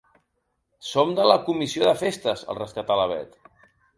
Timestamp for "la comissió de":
1.33-1.93